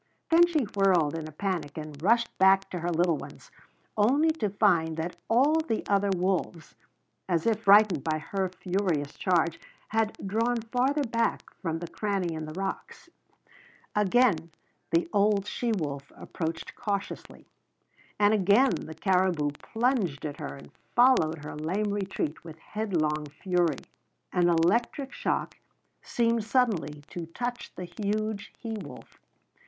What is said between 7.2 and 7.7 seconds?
as if